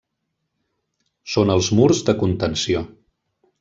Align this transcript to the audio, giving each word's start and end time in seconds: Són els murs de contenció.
Són 1.35 1.53
els 1.59 1.71
murs 1.81 2.03
de 2.11 2.19
contenció. 2.25 2.87